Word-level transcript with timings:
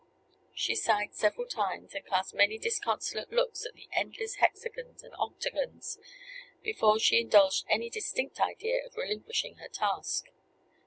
She 0.55 0.73
sighed 0.73 1.13
several 1.13 1.45
times, 1.45 1.93
and 1.93 2.03
cast 2.03 2.33
many 2.33 2.57
disconsolate 2.57 3.31
looks 3.31 3.67
at 3.67 3.75
the 3.75 3.87
endless 3.91 4.37
hexagons 4.37 5.03
and 5.03 5.13
octagons, 5.19 5.99
before 6.63 6.97
she 6.97 7.21
indulged 7.21 7.67
any 7.69 7.87
distinct 7.87 8.39
idea 8.39 8.83
of 8.83 8.97
relinquishing 8.97 9.57
her 9.57 9.69
task. 9.69 10.29